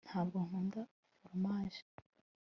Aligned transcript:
ntabwo 0.07 0.37
nkunda 0.45 0.81
foromaje 1.19 1.81